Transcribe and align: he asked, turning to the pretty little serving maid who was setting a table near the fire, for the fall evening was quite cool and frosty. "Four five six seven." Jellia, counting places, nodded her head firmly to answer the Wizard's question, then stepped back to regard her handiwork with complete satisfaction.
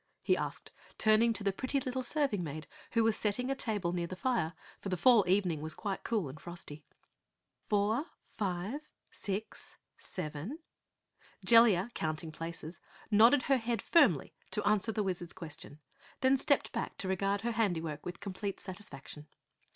he 0.23 0.35
asked, 0.35 0.71
turning 0.97 1.31
to 1.31 1.43
the 1.43 1.53
pretty 1.53 1.79
little 1.79 2.01
serving 2.01 2.43
maid 2.43 2.65
who 2.93 3.03
was 3.03 3.15
setting 3.15 3.51
a 3.51 3.55
table 3.55 3.93
near 3.93 4.07
the 4.07 4.15
fire, 4.15 4.53
for 4.79 4.89
the 4.89 4.97
fall 4.97 5.23
evening 5.29 5.61
was 5.61 5.75
quite 5.75 6.03
cool 6.03 6.27
and 6.27 6.39
frosty. 6.39 6.83
"Four 7.69 8.07
five 8.27 8.89
six 9.11 9.75
seven." 9.99 10.57
Jellia, 11.45 11.89
counting 11.93 12.31
places, 12.31 12.81
nodded 13.11 13.43
her 13.43 13.57
head 13.57 13.83
firmly 13.83 14.33
to 14.49 14.67
answer 14.67 14.91
the 14.91 15.03
Wizard's 15.03 15.33
question, 15.33 15.79
then 16.21 16.35
stepped 16.35 16.71
back 16.71 16.97
to 16.97 17.07
regard 17.07 17.41
her 17.41 17.51
handiwork 17.51 18.03
with 18.03 18.19
complete 18.21 18.59
satisfaction. 18.59 19.27